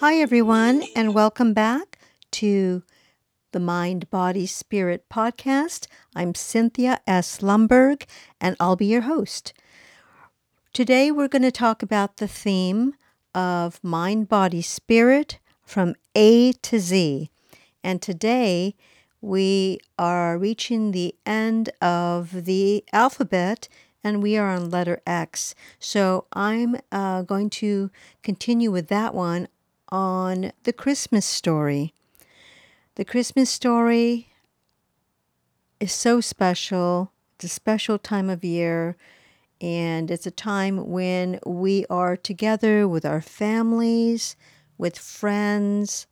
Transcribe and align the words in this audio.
Hi, 0.00 0.14
everyone, 0.14 0.84
and 0.96 1.12
welcome 1.12 1.52
back 1.52 1.98
to 2.30 2.82
the 3.52 3.60
Mind, 3.60 4.08
Body, 4.08 4.46
Spirit 4.46 5.04
podcast. 5.10 5.88
I'm 6.16 6.34
Cynthia 6.34 7.00
S. 7.06 7.40
Lumberg, 7.40 8.06
and 8.40 8.56
I'll 8.58 8.76
be 8.76 8.86
your 8.86 9.02
host. 9.02 9.52
Today, 10.72 11.10
we're 11.10 11.28
going 11.28 11.42
to 11.42 11.50
talk 11.50 11.82
about 11.82 12.16
the 12.16 12.26
theme 12.26 12.94
of 13.34 13.78
mind, 13.84 14.30
body, 14.30 14.62
spirit 14.62 15.38
from 15.66 15.94
A 16.14 16.52
to 16.52 16.80
Z. 16.80 17.28
And 17.84 18.00
today, 18.00 18.76
we 19.20 19.80
are 19.98 20.38
reaching 20.38 20.92
the 20.92 21.14
end 21.26 21.68
of 21.82 22.46
the 22.46 22.84
alphabet 22.94 23.68
and 24.02 24.22
we 24.22 24.38
are 24.38 24.48
on 24.48 24.70
letter 24.70 25.02
X. 25.06 25.54
So 25.78 26.24
I'm 26.32 26.76
uh, 26.90 27.20
going 27.20 27.50
to 27.50 27.90
continue 28.22 28.70
with 28.70 28.88
that 28.88 29.14
one 29.14 29.46
on 29.92 30.52
the 30.64 30.72
Christmas 30.72 31.26
story. 31.26 31.94
The 32.94 33.04
Christmas 33.04 33.50
story 33.50 34.32
is 35.78 35.92
so 35.92 36.20
special. 36.20 37.12
It's 37.36 37.44
a 37.44 37.48
special 37.48 37.98
time 37.98 38.28
of 38.28 38.44
year, 38.44 38.96
and 39.60 40.10
it's 40.10 40.26
a 40.26 40.30
time 40.30 40.88
when 40.88 41.40
we 41.46 41.86
are 41.88 42.16
together 42.16 42.86
with 42.86 43.04
our 43.04 43.20
families, 43.22 44.36
with 44.76 44.98
friends, 44.98 46.06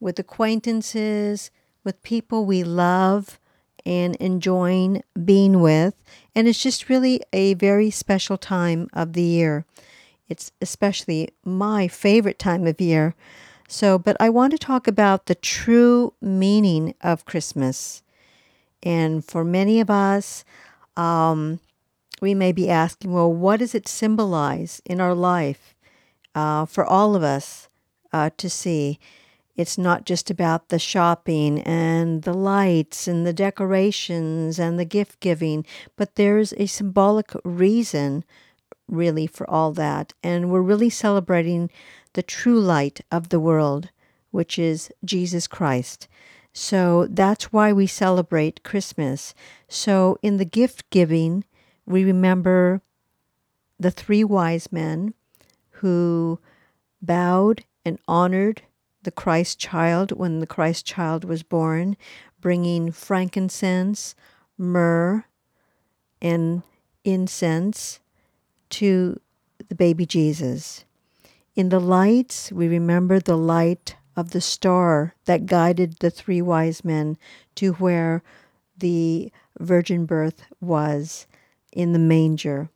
with 0.00 0.18
acquaintances, 0.18 1.50
with 1.84 2.02
people 2.02 2.44
we 2.44 2.62
love 2.62 3.38
and 3.84 4.16
enjoying 4.16 5.02
being 5.24 5.60
with. 5.60 5.94
And 6.34 6.46
it's 6.46 6.62
just 6.62 6.88
really 6.88 7.20
a 7.32 7.54
very 7.54 7.90
special 7.90 8.36
time 8.36 8.88
of 8.92 9.14
the 9.14 9.22
year. 9.22 9.64
It's 10.28 10.52
especially 10.60 11.30
my 11.44 11.88
favorite 11.88 12.38
time 12.38 12.66
of 12.66 12.80
year. 12.80 13.14
So, 13.68 13.98
but 13.98 14.16
I 14.20 14.28
want 14.28 14.52
to 14.52 14.58
talk 14.58 14.86
about 14.86 15.26
the 15.26 15.34
true 15.34 16.14
meaning 16.20 16.94
of 17.00 17.24
Christmas. 17.24 18.02
And 18.82 19.24
for 19.24 19.44
many 19.44 19.80
of 19.80 19.90
us, 19.90 20.44
um, 20.96 21.60
we 22.20 22.34
may 22.34 22.52
be 22.52 22.70
asking, 22.70 23.12
well, 23.12 23.32
what 23.32 23.58
does 23.58 23.74
it 23.74 23.88
symbolize 23.88 24.80
in 24.84 25.00
our 25.00 25.14
life 25.14 25.74
uh, 26.34 26.66
for 26.66 26.84
all 26.84 27.16
of 27.16 27.22
us 27.22 27.68
uh, 28.12 28.30
to 28.36 28.50
see? 28.50 28.98
It's 29.56 29.76
not 29.76 30.06
just 30.06 30.30
about 30.30 30.68
the 30.68 30.78
shopping 30.78 31.60
and 31.60 32.22
the 32.22 32.32
lights 32.32 33.06
and 33.06 33.26
the 33.26 33.34
decorations 33.34 34.58
and 34.58 34.78
the 34.78 34.84
gift 34.84 35.20
giving, 35.20 35.66
but 35.96 36.14
there's 36.14 36.54
a 36.54 36.66
symbolic 36.66 37.32
reason 37.44 38.24
really 38.88 39.26
for 39.26 39.48
all 39.48 39.72
that. 39.72 40.12
And 40.22 40.50
we're 40.50 40.60
really 40.60 40.90
celebrating 40.90 41.70
the 42.12 42.22
true 42.22 42.60
light 42.60 43.00
of 43.10 43.28
the 43.28 43.40
world, 43.40 43.90
which 44.30 44.58
is 44.58 44.90
Jesus 45.04 45.46
Christ. 45.46 46.08
So 46.52 47.06
that's 47.08 47.52
why 47.52 47.72
we 47.72 47.86
celebrate 47.86 48.62
Christmas. 48.62 49.34
So 49.68 50.18
in 50.22 50.36
the 50.36 50.44
gift 50.44 50.88
giving, 50.90 51.44
we 51.86 52.04
remember 52.04 52.82
the 53.80 53.90
three 53.90 54.22
wise 54.22 54.70
men 54.70 55.14
who 55.76 56.38
bowed 57.00 57.64
and 57.84 57.98
honored 58.06 58.62
the 59.02 59.10
Christ 59.10 59.58
child 59.58 60.12
when 60.12 60.38
the 60.38 60.46
Christ 60.46 60.86
child 60.86 61.24
was 61.24 61.42
born, 61.42 61.96
bringing 62.40 62.92
frankincense, 62.92 64.14
myrrh, 64.56 65.24
and 66.20 66.62
incense 67.04 67.98
to 68.72 69.20
the 69.68 69.74
baby 69.74 70.06
Jesus. 70.06 70.84
In 71.54 71.68
the 71.68 71.80
lights, 71.80 72.50
we 72.50 72.68
remember 72.68 73.20
the 73.20 73.36
light 73.36 73.96
of 74.16 74.30
the 74.30 74.40
star 74.40 75.14
that 75.26 75.46
guided 75.46 75.98
the 75.98 76.10
three 76.10 76.42
wise 76.42 76.84
men 76.84 77.16
to 77.56 77.72
where 77.74 78.22
the 78.76 79.30
virgin 79.58 80.06
birth 80.06 80.42
was 80.60 81.26
in 81.72 81.92
the 81.92 81.98
manger. 81.98 82.70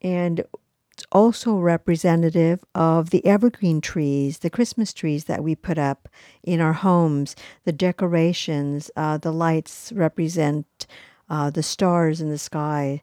And 0.00 0.44
it's 0.92 1.06
also 1.10 1.56
representative 1.56 2.64
of 2.74 3.10
the 3.10 3.24
evergreen 3.24 3.80
trees, 3.80 4.38
the 4.38 4.50
Christmas 4.50 4.92
trees 4.92 5.24
that 5.24 5.42
we 5.42 5.54
put 5.54 5.78
up 5.78 6.08
in 6.42 6.60
our 6.60 6.74
homes, 6.74 7.34
the 7.64 7.72
decorations, 7.72 8.90
uh, 8.96 9.18
the 9.18 9.32
lights 9.32 9.92
represent 9.92 10.86
uh, 11.28 11.50
the 11.50 11.62
stars 11.62 12.20
in 12.20 12.28
the 12.28 12.38
sky, 12.38 13.02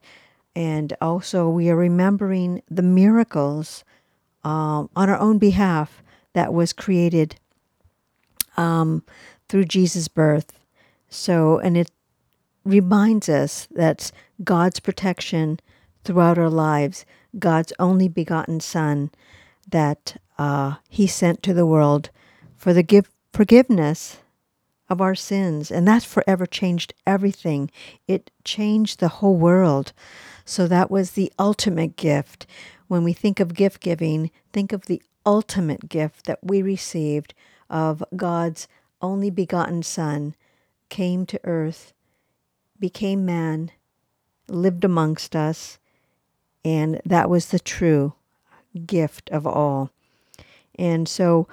and 0.56 0.94
also, 1.00 1.48
we 1.48 1.70
are 1.70 1.76
remembering 1.76 2.62
the 2.70 2.82
miracles 2.82 3.84
um, 4.44 4.90
on 4.96 5.10
our 5.10 5.18
own 5.20 5.38
behalf 5.38 6.02
that 6.34 6.54
was 6.54 6.74
created 6.74 7.36
um, 8.58 9.04
through 9.48 9.66
Jesus' 9.66 10.08
birth. 10.08 10.60
So, 11.08 11.60
and 11.60 11.78
it 11.78 11.92
reminds 12.66 13.30
us 13.30 13.68
that 13.72 14.12
God's 14.44 14.80
protection 14.80 15.60
throughout 16.04 16.38
our 16.38 16.50
lives, 16.50 17.06
God's 17.38 17.74
only 17.80 18.08
begotten 18.08 18.60
Son 18.60 19.12
that 19.70 20.20
uh, 20.38 20.76
He 20.90 21.08
sent 21.08 21.44
to 21.44 21.54
the 21.54 21.66
world 21.66 22.10
for 22.58 22.74
the 22.74 22.84
give, 22.84 23.10
forgiveness 23.34 24.18
of 24.90 25.02
our 25.02 25.16
sins. 25.16 25.72
And 25.72 25.88
that 25.88 26.04
forever 26.04 26.46
changed 26.46 26.94
everything. 27.06 27.70
It 28.08 28.32
changed 28.44 29.00
the 29.00 29.08
whole 29.08 29.36
world. 29.36 29.94
So 30.46 30.68
that 30.68 30.90
was 30.90 31.12
the 31.12 31.32
ultimate 31.38 31.96
gift. 31.96 32.48
When 32.88 33.04
we 33.04 33.14
think 33.14 33.40
of 33.40 33.54
gift 33.54 33.82
giving, 33.82 34.32
think 34.52 34.74
of 34.74 34.88
the 34.88 35.02
ultimate 35.26 35.90
gift 35.90 36.26
that 36.26 36.40
we 36.42 36.62
received 36.62 37.34
of 37.70 38.04
God's 38.16 38.68
only 39.02 39.30
begotten 39.30 39.84
Son 39.84 40.36
came 40.90 41.26
to 41.28 41.40
earth, 41.44 41.94
became 42.80 43.26
man, 43.26 43.72
lived 44.48 44.84
amongst 44.84 45.36
us, 45.36 45.78
and 46.66 47.00
that 47.06 47.30
was 47.30 47.48
the 47.48 47.60
true 47.60 48.14
gift 48.86 49.30
of 49.30 49.46
all. 49.46 49.92
And 50.76 51.08
so, 51.08 51.48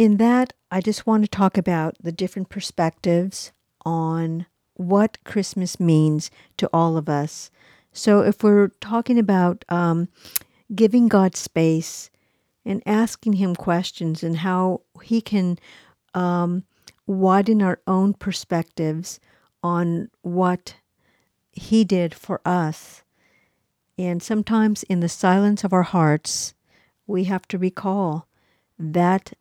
in 0.00 0.16
that, 0.16 0.54
I 0.70 0.80
just 0.80 1.06
want 1.06 1.24
to 1.24 1.28
talk 1.28 1.58
about 1.58 1.94
the 2.02 2.10
different 2.10 2.48
perspectives 2.48 3.52
on 3.84 4.46
what 4.72 5.22
Christmas 5.24 5.78
means 5.78 6.30
to 6.56 6.70
all 6.72 6.96
of 6.96 7.10
us. 7.10 7.50
So, 7.92 8.22
if 8.22 8.42
we're 8.42 8.68
talking 8.80 9.18
about 9.18 9.62
um, 9.68 10.08
giving 10.74 11.06
God 11.06 11.36
space 11.36 12.08
and 12.64 12.82
asking 12.86 13.34
Him 13.34 13.54
questions 13.54 14.22
and 14.22 14.38
how 14.38 14.80
He 15.02 15.20
can 15.20 15.58
um, 16.14 16.64
widen 17.06 17.60
our 17.60 17.78
own 17.86 18.14
perspectives 18.14 19.20
on 19.62 20.08
what 20.22 20.76
He 21.52 21.84
did 21.84 22.14
for 22.14 22.40
us. 22.46 23.02
And 23.98 24.22
sometimes 24.22 24.82
in 24.84 25.00
the 25.00 25.10
silence 25.10 25.62
of 25.62 25.74
our 25.74 25.82
hearts, 25.82 26.54
we 27.06 27.24
have 27.24 27.46
to 27.48 27.58
recall 27.58 28.28
that 28.78 29.34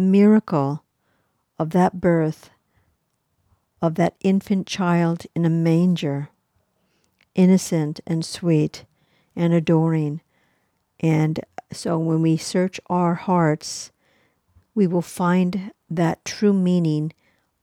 miracle 0.00 0.84
of 1.58 1.70
that 1.70 2.00
birth 2.00 2.50
of 3.82 3.94
that 3.94 4.14
infant 4.20 4.66
child 4.66 5.26
in 5.34 5.44
a 5.44 5.50
manger 5.50 6.28
innocent 7.34 8.00
and 8.06 8.24
sweet 8.24 8.84
and 9.36 9.52
adoring. 9.52 10.20
And 10.98 11.40
so 11.72 11.98
when 11.98 12.22
we 12.22 12.36
search 12.36 12.80
our 12.88 13.14
hearts, 13.14 13.90
we 14.74 14.86
will 14.86 15.02
find 15.02 15.72
that 15.88 16.24
true 16.24 16.52
meaning 16.52 17.12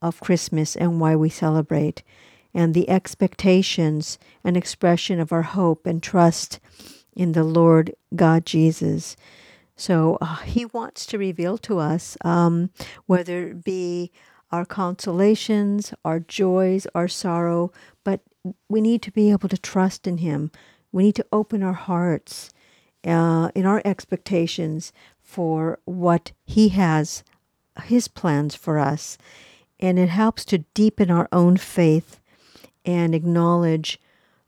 of 0.00 0.20
Christmas 0.20 0.76
and 0.76 1.00
why 1.00 1.16
we 1.16 1.28
celebrate, 1.28 2.02
and 2.54 2.72
the 2.72 2.88
expectations 2.88 4.18
and 4.42 4.56
expression 4.56 5.20
of 5.20 5.32
our 5.32 5.42
hope 5.42 5.86
and 5.86 6.02
trust 6.02 6.60
in 7.14 7.32
the 7.32 7.44
Lord 7.44 7.94
God 8.14 8.46
Jesus. 8.46 9.16
So 9.78 10.18
uh, 10.20 10.36
He 10.38 10.66
wants 10.66 11.06
to 11.06 11.18
reveal 11.18 11.56
to 11.58 11.78
us, 11.78 12.16
um, 12.24 12.70
whether 13.06 13.48
it 13.48 13.64
be 13.64 14.10
our 14.50 14.64
consolations, 14.64 15.94
our 16.04 16.18
joys, 16.18 16.86
our 16.94 17.06
sorrow, 17.06 17.72
but 18.02 18.20
we 18.68 18.80
need 18.80 19.02
to 19.02 19.12
be 19.12 19.30
able 19.30 19.48
to 19.48 19.56
trust 19.56 20.06
in 20.06 20.18
Him. 20.18 20.50
We 20.90 21.04
need 21.04 21.14
to 21.14 21.26
open 21.32 21.62
our 21.62 21.74
hearts 21.74 22.50
uh, 23.06 23.50
in 23.54 23.66
our 23.66 23.80
expectations 23.84 24.92
for 25.22 25.78
what 25.84 26.32
He 26.44 26.70
has, 26.70 27.22
His 27.84 28.08
plans 28.08 28.56
for 28.56 28.78
us. 28.78 29.16
And 29.78 29.96
it 29.96 30.08
helps 30.08 30.44
to 30.46 30.64
deepen 30.74 31.08
our 31.08 31.28
own 31.30 31.56
faith 31.56 32.18
and 32.84 33.14
acknowledge 33.14 34.00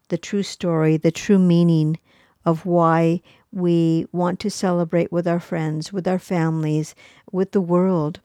the 0.09 0.19
true 0.19 0.43
story, 0.43 0.97
the 0.97 1.13
true 1.13 1.39
meaning 1.39 2.01
of 2.45 2.67
why 2.67 3.21
we 3.53 4.07
want 4.13 4.41
to 4.41 4.51
celebrate 4.51 5.11
with 5.11 5.27
our 5.27 5.41
friends, 5.41 5.93
with 5.93 6.07
our 6.07 6.19
families, 6.19 6.95
with 7.33 7.53
the 7.53 7.61
world. 7.61 8.21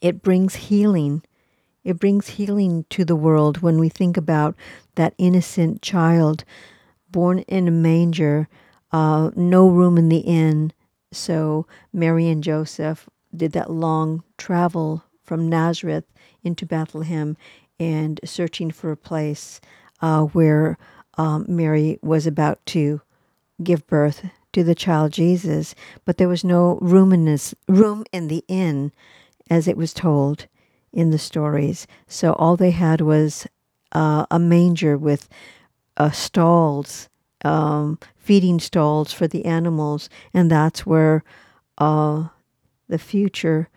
It 0.00 0.22
brings 0.22 0.54
healing 0.56 1.22
it 1.84 1.98
brings 2.00 2.28
healing 2.28 2.86
to 2.88 3.04
the 3.04 3.14
world 3.14 3.58
when 3.58 3.78
we 3.78 3.90
think 3.90 4.16
about 4.16 4.56
that 4.94 5.14
innocent 5.18 5.82
child 5.82 6.44
born 7.10 7.40
in 7.40 7.68
a 7.68 7.70
manger, 7.70 8.48
uh, 8.90 9.30
no 9.36 9.68
room 9.68 9.98
in 9.98 10.08
the 10.08 10.18
inn, 10.18 10.72
so 11.12 11.66
Mary 11.92 12.26
and 12.28 12.42
Joseph 12.42 13.08
did 13.36 13.52
that 13.52 13.70
long 13.70 14.24
travel 14.38 15.04
from 15.22 15.48
Nazareth 15.48 16.04
into 16.42 16.66
Bethlehem 16.66 17.36
and 17.78 18.18
searching 18.24 18.70
for 18.70 18.90
a 18.90 18.96
place 18.96 19.60
uh, 20.00 20.22
where 20.22 20.78
um, 21.18 21.44
Mary 21.46 21.98
was 22.02 22.26
about 22.26 22.64
to 22.66 23.00
give 23.62 23.86
birth 23.86 24.26
to 24.52 24.64
the 24.64 24.74
child 24.74 25.12
Jesus, 25.12 25.74
but 26.04 26.16
there 26.16 26.28
was 26.28 26.44
no 26.44 26.78
room 26.80 27.12
in 27.12 27.24
this 27.24 27.54
room 27.68 28.04
in 28.12 28.28
the 28.28 28.44
inn, 28.48 28.92
as 29.50 29.68
it 29.68 29.76
was 29.76 29.92
told 29.92 30.46
in 30.92 31.10
the 31.10 31.18
stories. 31.18 31.86
So 32.06 32.32
all 32.34 32.56
they 32.56 32.70
had 32.70 33.00
was 33.00 33.46
uh, 33.92 34.26
a 34.30 34.38
manger 34.38 34.96
with 34.96 35.28
uh, 35.96 36.10
stalls, 36.10 37.08
um, 37.44 37.98
feeding 38.16 38.58
stalls 38.58 39.12
for 39.12 39.26
the 39.26 39.44
animals, 39.44 40.08
and 40.32 40.50
that's 40.50 40.86
where 40.86 41.22
uh, 41.78 42.28
the 42.88 42.98
future 42.98 43.68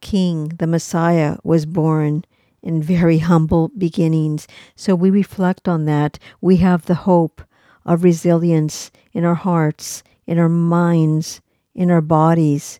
king, 0.00 0.48
the 0.58 0.66
Messiah, 0.66 1.38
was 1.42 1.66
born 1.66 2.24
in 2.62 2.82
very 2.82 3.18
humble 3.30 3.68
beginnings. 3.76 4.46
So 4.76 4.94
we 4.94 5.10
reflect 5.10 5.68
on 5.68 5.84
that. 5.86 6.18
We 6.40 6.56
have 6.58 6.86
the 6.86 6.94
hope 6.94 7.42
of 7.88 8.04
resilience 8.04 8.90
in 9.14 9.24
our 9.24 9.34
hearts, 9.34 10.04
in 10.26 10.38
our 10.38 10.48
minds, 10.48 11.40
in 11.74 11.90
our 11.90 12.02
bodies, 12.02 12.78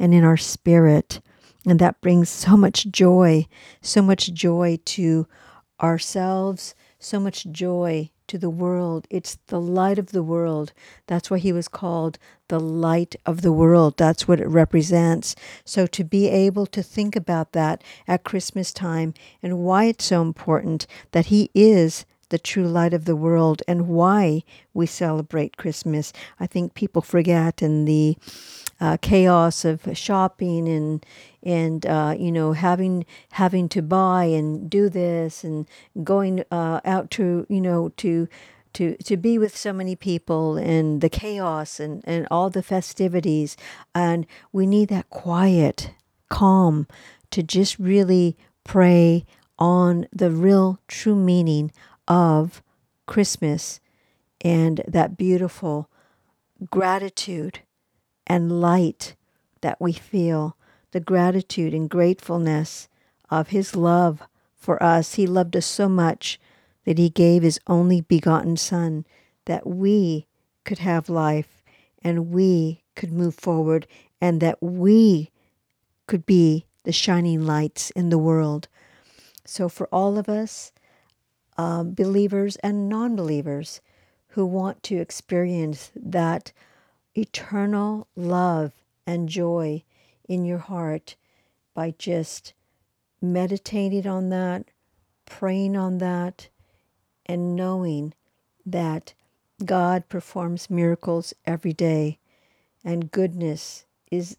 and 0.00 0.12
in 0.12 0.24
our 0.24 0.36
spirit. 0.36 1.20
And 1.64 1.78
that 1.78 2.00
brings 2.00 2.28
so 2.28 2.56
much 2.56 2.88
joy, 2.88 3.46
so 3.80 4.02
much 4.02 4.32
joy 4.34 4.80
to 4.86 5.28
ourselves, 5.80 6.74
so 6.98 7.20
much 7.20 7.46
joy 7.52 8.10
to 8.26 8.36
the 8.36 8.50
world. 8.50 9.06
It's 9.10 9.38
the 9.46 9.60
light 9.60 9.96
of 9.96 10.10
the 10.10 10.24
world. 10.24 10.72
That's 11.06 11.30
why 11.30 11.38
he 11.38 11.52
was 11.52 11.68
called 11.68 12.18
the 12.48 12.58
light 12.58 13.14
of 13.24 13.42
the 13.42 13.52
world. 13.52 13.96
That's 13.96 14.26
what 14.26 14.40
it 14.40 14.48
represents. 14.48 15.36
So 15.64 15.86
to 15.86 16.02
be 16.02 16.28
able 16.28 16.66
to 16.66 16.82
think 16.82 17.14
about 17.14 17.52
that 17.52 17.84
at 18.08 18.24
Christmas 18.24 18.72
time 18.72 19.14
and 19.40 19.60
why 19.60 19.84
it's 19.84 20.06
so 20.06 20.20
important 20.20 20.88
that 21.12 21.26
he 21.26 21.48
is 21.54 22.04
the 22.30 22.38
true 22.38 22.68
light 22.68 22.92
of 22.92 23.04
the 23.04 23.16
world 23.16 23.62
and 23.66 23.88
why 23.88 24.42
we 24.74 24.86
celebrate 24.86 25.56
Christmas. 25.56 26.12
I 26.38 26.46
think 26.46 26.74
people 26.74 27.02
forget 27.02 27.62
in 27.62 27.84
the 27.84 28.16
uh, 28.80 28.96
chaos 29.00 29.64
of 29.64 29.88
shopping 29.94 30.68
and 30.68 31.04
and 31.42 31.86
uh, 31.86 32.14
you 32.18 32.30
know 32.30 32.52
having 32.52 33.04
having 33.32 33.68
to 33.70 33.82
buy 33.82 34.24
and 34.24 34.70
do 34.70 34.88
this 34.88 35.42
and 35.44 35.66
going 36.04 36.44
uh, 36.50 36.80
out 36.84 37.10
to 37.12 37.46
you 37.48 37.60
know 37.60 37.88
to 37.96 38.28
to 38.74 38.96
to 38.98 39.16
be 39.16 39.38
with 39.38 39.56
so 39.56 39.72
many 39.72 39.96
people 39.96 40.56
and 40.56 41.00
the 41.00 41.08
chaos 41.08 41.80
and 41.80 42.02
and 42.06 42.26
all 42.30 42.50
the 42.50 42.62
festivities 42.62 43.56
and 43.94 44.26
we 44.52 44.66
need 44.66 44.88
that 44.88 45.10
quiet 45.10 45.90
calm 46.28 46.86
to 47.30 47.42
just 47.42 47.78
really 47.78 48.36
pray 48.64 49.24
on 49.58 50.06
the 50.12 50.30
real 50.30 50.78
true 50.86 51.16
meaning 51.16 51.72
of 52.08 52.62
Christmas 53.06 53.80
and 54.40 54.82
that 54.88 55.16
beautiful 55.16 55.88
gratitude 56.70 57.60
and 58.26 58.60
light 58.60 59.14
that 59.60 59.80
we 59.80 59.92
feel, 59.92 60.56
the 60.92 61.00
gratitude 61.00 61.74
and 61.74 61.88
gratefulness 61.88 62.88
of 63.30 63.48
His 63.48 63.76
love 63.76 64.22
for 64.56 64.82
us. 64.82 65.14
He 65.14 65.26
loved 65.26 65.56
us 65.56 65.66
so 65.66 65.88
much 65.88 66.40
that 66.84 66.98
He 66.98 67.10
gave 67.10 67.42
His 67.42 67.60
only 67.66 68.00
begotten 68.00 68.56
Son 68.56 69.04
that 69.44 69.66
we 69.66 70.26
could 70.64 70.78
have 70.78 71.08
life 71.08 71.62
and 72.02 72.30
we 72.30 72.82
could 72.94 73.12
move 73.12 73.34
forward 73.34 73.86
and 74.20 74.40
that 74.40 74.62
we 74.62 75.30
could 76.06 76.26
be 76.26 76.66
the 76.84 76.92
shining 76.92 77.44
lights 77.46 77.90
in 77.90 78.08
the 78.10 78.18
world. 78.18 78.68
So, 79.44 79.68
for 79.68 79.86
all 79.88 80.18
of 80.18 80.28
us, 80.28 80.72
uh, 81.58 81.84
believers 81.84 82.56
and 82.56 82.88
non 82.88 83.16
believers 83.16 83.82
who 84.28 84.46
want 84.46 84.82
to 84.84 84.96
experience 84.96 85.90
that 85.96 86.52
eternal 87.16 88.06
love 88.16 88.72
and 89.06 89.28
joy 89.28 89.82
in 90.28 90.44
your 90.44 90.58
heart 90.58 91.16
by 91.74 91.94
just 91.98 92.54
meditating 93.20 94.06
on 94.06 94.30
that, 94.30 94.64
praying 95.26 95.76
on 95.76 95.98
that, 95.98 96.48
and 97.26 97.56
knowing 97.56 98.14
that 98.64 99.14
God 99.64 100.08
performs 100.08 100.70
miracles 100.70 101.34
every 101.46 101.72
day 101.72 102.18
and 102.84 103.10
goodness 103.10 103.84
is 104.10 104.36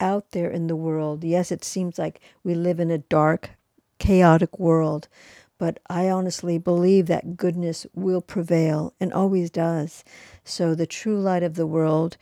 out 0.00 0.32
there 0.32 0.50
in 0.50 0.66
the 0.66 0.76
world. 0.76 1.24
Yes, 1.24 1.52
it 1.52 1.64
seems 1.64 1.98
like 1.98 2.20
we 2.42 2.54
live 2.54 2.80
in 2.80 2.90
a 2.90 2.98
dark, 2.98 3.50
chaotic 3.98 4.58
world, 4.58 5.08
but 5.58 5.78
I 5.88 6.08
honestly 6.08 6.58
believe 6.58 7.06
that 7.06 7.36
goodness 7.36 7.86
will 7.94 8.20
prevail 8.20 8.94
and 8.98 9.12
always 9.12 9.50
does. 9.50 10.04
So 10.44 10.74
the 10.74 10.86
true 10.86 11.20
light 11.20 11.42
of 11.42 11.54
the 11.54 11.66
world 11.66 12.16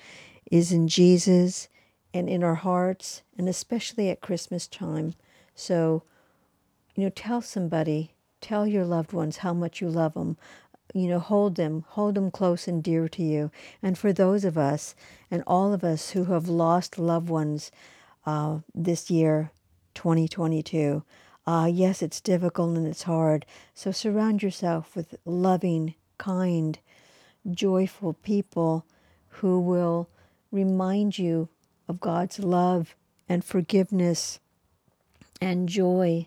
is 0.50 0.72
in 0.72 0.88
Jesus 0.88 1.68
and 2.12 2.28
in 2.28 2.42
our 2.42 2.56
hearts, 2.56 3.22
and 3.38 3.48
especially 3.48 4.10
at 4.10 4.20
Christmas 4.20 4.66
time. 4.66 5.14
So, 5.54 6.02
you 6.94 7.04
know, 7.04 7.10
tell 7.10 7.40
somebody, 7.40 8.12
tell 8.40 8.66
your 8.66 8.84
loved 8.84 9.12
ones 9.12 9.38
how 9.38 9.54
much 9.54 9.80
you 9.80 9.88
love 9.88 10.14
them. 10.14 10.36
You 10.92 11.06
know, 11.06 11.20
hold 11.20 11.54
them, 11.54 11.84
hold 11.90 12.16
them 12.16 12.32
close 12.32 12.66
and 12.66 12.82
dear 12.82 13.08
to 13.08 13.22
you. 13.22 13.52
And 13.80 13.96
for 13.96 14.12
those 14.12 14.44
of 14.44 14.58
us, 14.58 14.96
and 15.30 15.44
all 15.46 15.72
of 15.72 15.84
us 15.84 16.10
who 16.10 16.24
have 16.24 16.48
lost 16.48 16.98
loved 16.98 17.28
ones 17.28 17.70
uh, 18.26 18.58
this 18.74 19.08
year, 19.08 19.52
2022, 19.94 21.04
uh, 21.46 21.68
yes, 21.72 22.02
it's 22.02 22.20
difficult 22.20 22.76
and 22.76 22.86
it's 22.86 23.04
hard. 23.04 23.46
So 23.74 23.92
surround 23.92 24.42
yourself 24.42 24.94
with 24.94 25.14
loving, 25.24 25.94
kind, 26.18 26.78
joyful 27.50 28.14
people 28.14 28.84
who 29.28 29.60
will 29.60 30.08
remind 30.52 31.18
you 31.18 31.48
of 31.88 32.00
God's 32.00 32.38
love 32.38 32.94
and 33.28 33.44
forgiveness 33.44 34.40
and 35.40 35.68
joy 35.68 36.26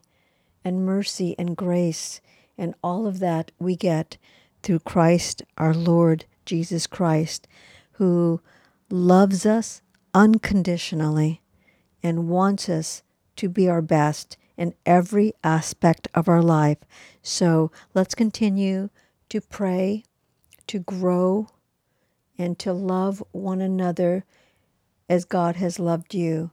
and 0.63 0.85
mercy 0.85 1.35
and 1.37 1.55
grace. 1.55 2.21
And 2.57 2.73
all 2.83 3.07
of 3.07 3.19
that 3.19 3.51
we 3.59 3.75
get 3.75 4.17
through 4.61 4.79
Christ 4.79 5.43
our 5.57 5.73
Lord 5.73 6.25
Jesus 6.45 6.87
Christ, 6.87 7.47
who 7.93 8.41
loves 8.89 9.45
us 9.45 9.81
unconditionally 10.13 11.41
and 12.01 12.29
wants 12.29 12.69
us 12.69 13.03
to 13.37 13.49
be 13.49 13.67
our 13.67 13.81
best 13.81 14.37
in 14.57 14.73
every 14.85 15.33
aspect 15.43 16.07
of 16.13 16.27
our 16.27 16.41
life. 16.41 16.77
So 17.21 17.71
let's 17.93 18.15
continue 18.15 18.89
to 19.29 19.41
pray, 19.41 20.03
to 20.67 20.79
grow, 20.79 21.47
and 22.37 22.57
to 22.59 22.73
love 22.73 23.23
one 23.31 23.61
another 23.61 24.25
as 25.09 25.25
God 25.25 25.55
has 25.57 25.79
loved 25.79 26.13
you. 26.13 26.51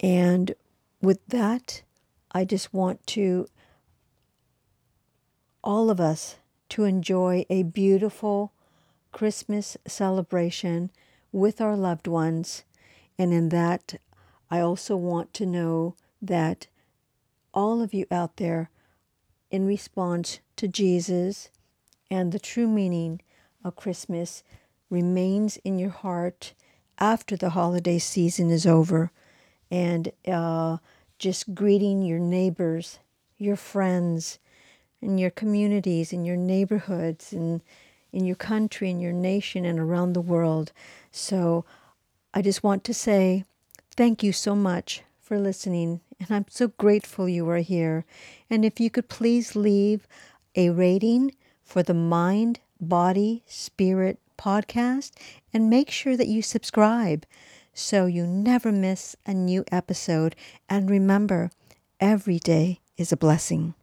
And 0.00 0.54
with 1.00 1.24
that, 1.28 1.82
I 2.32 2.44
just 2.44 2.74
want 2.74 3.06
to, 3.08 3.46
all 5.62 5.90
of 5.90 6.00
us, 6.00 6.36
to 6.70 6.84
enjoy 6.84 7.46
a 7.48 7.62
beautiful 7.62 8.52
Christmas 9.12 9.76
celebration 9.86 10.90
with 11.32 11.60
our 11.60 11.76
loved 11.76 12.06
ones. 12.06 12.64
And 13.18 13.32
in 13.32 13.48
that, 13.50 14.00
I 14.50 14.60
also 14.60 14.96
want 14.96 15.32
to 15.34 15.46
know 15.46 15.94
that 16.20 16.66
all 17.56 17.82
of 17.82 17.94
you 17.94 18.06
out 18.10 18.36
there 18.36 18.70
in 19.50 19.66
response 19.66 20.40
to 20.56 20.68
Jesus 20.68 21.48
and 22.10 22.30
the 22.30 22.38
true 22.38 22.68
meaning 22.68 23.22
of 23.64 23.74
Christmas 23.74 24.44
remains 24.90 25.56
in 25.64 25.78
your 25.78 25.90
heart 25.90 26.52
after 26.98 27.36
the 27.36 27.50
holiday 27.50 27.98
season 27.98 28.50
is 28.50 28.66
over 28.66 29.10
and 29.70 30.12
uh, 30.28 30.76
just 31.18 31.54
greeting 31.54 32.02
your 32.02 32.18
neighbors, 32.18 32.98
your 33.38 33.56
friends, 33.56 34.38
and 35.02 35.18
your 35.18 35.30
communities, 35.30 36.12
and 36.12 36.26
your 36.26 36.36
neighborhoods, 36.36 37.32
and 37.32 37.60
in 38.12 38.24
your 38.24 38.36
country, 38.36 38.90
and 38.90 39.00
your 39.02 39.12
nation, 39.12 39.64
and 39.64 39.78
around 39.78 40.12
the 40.12 40.20
world. 40.20 40.72
So 41.10 41.64
I 42.32 42.42
just 42.42 42.62
want 42.62 42.84
to 42.84 42.94
say 42.94 43.44
thank 43.96 44.22
you 44.22 44.32
so 44.32 44.54
much 44.54 45.02
for 45.20 45.38
listening 45.38 46.00
and 46.18 46.30
I'm 46.30 46.46
so 46.48 46.68
grateful 46.68 47.28
you 47.28 47.48
are 47.50 47.58
here. 47.58 48.04
And 48.48 48.64
if 48.64 48.80
you 48.80 48.90
could 48.90 49.08
please 49.08 49.54
leave 49.54 50.06
a 50.54 50.70
rating 50.70 51.34
for 51.62 51.82
the 51.82 51.94
Mind, 51.94 52.60
Body, 52.80 53.42
Spirit 53.46 54.18
podcast 54.38 55.12
and 55.52 55.70
make 55.70 55.90
sure 55.90 56.16
that 56.16 56.28
you 56.28 56.42
subscribe 56.42 57.26
so 57.72 58.06
you 58.06 58.26
never 58.26 58.72
miss 58.72 59.16
a 59.26 59.34
new 59.34 59.64
episode. 59.70 60.34
And 60.68 60.90
remember, 60.90 61.50
every 62.00 62.38
day 62.38 62.80
is 62.96 63.12
a 63.12 63.16
blessing. 63.16 63.74